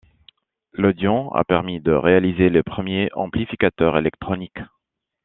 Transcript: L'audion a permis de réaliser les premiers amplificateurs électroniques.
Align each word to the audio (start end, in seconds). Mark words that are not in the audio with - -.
L'audion 0.73 1.31
a 1.35 1.43
permis 1.43 1.79
de 1.79 1.91
réaliser 1.91 2.49
les 2.49 2.63
premiers 2.63 3.09
amplificateurs 3.13 3.99
électroniques. 3.99 4.57